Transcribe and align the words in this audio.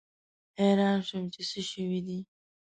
حیران 0.59 0.99
شوم 1.07 1.23
چې 1.33 1.41
څه 1.49 1.59
شوي 1.71 1.99
دي. 2.07 2.19